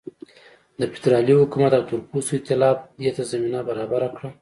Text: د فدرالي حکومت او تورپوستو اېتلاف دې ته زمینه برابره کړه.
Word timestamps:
د 0.79 0.81
فدرالي 0.93 1.33
حکومت 1.41 1.71
او 1.75 1.83
تورپوستو 1.89 2.33
اېتلاف 2.37 2.77
دې 3.01 3.11
ته 3.17 3.23
زمینه 3.31 3.59
برابره 3.69 4.09
کړه. 4.15 4.29